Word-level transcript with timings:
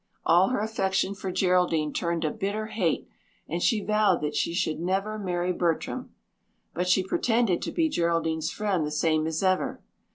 All 0.25 0.49
her 0.49 0.61
affection 0.61 1.13
for 1.13 1.31
Geraldine 1.31 1.93
turned 1.93 2.23
to 2.23 2.31
bitter 2.31 2.65
hate 2.65 3.07
and 3.47 3.61
she 3.61 3.85
vowed 3.85 4.19
that 4.21 4.35
she 4.35 4.51
should 4.51 4.79
never 4.79 5.19
marry 5.19 5.53
Bertram. 5.53 6.15
But 6.73 6.89
she 6.89 7.03
pretended 7.03 7.61
to 7.61 7.71
be 7.71 7.87
Geraldine's 7.87 8.49
friend 8.49 8.83
the 8.83 8.89
same 8.89 9.27
as 9.27 9.43
ever. 9.43 9.79